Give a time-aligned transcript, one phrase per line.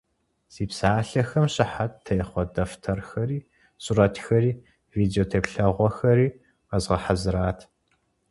[0.53, 3.39] Си псалъэхэм щыхьэт техъуэ дэфтэрхэри,
[3.83, 4.51] сурэтхэри,
[4.95, 6.27] видеотеплъэгъуэхэри
[6.67, 7.59] къэзгъэхьэзырат.